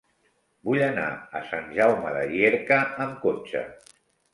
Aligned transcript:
Vull 0.69 0.81
anar 0.85 1.05
a 1.41 1.43
Sant 1.51 1.69
Jaume 1.77 2.17
de 2.19 2.27
Llierca 2.35 2.83
amb 3.09 3.25
cotxe. 3.29 3.69